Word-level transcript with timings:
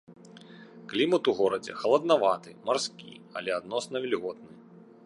Клімат 0.93 1.29
у 1.31 1.35
горадзе 1.39 1.75
халаднаваты, 1.83 2.57
марскі, 2.71 3.11
але 3.43 3.49
адносна 3.61 3.95
вільготны. 4.09 4.53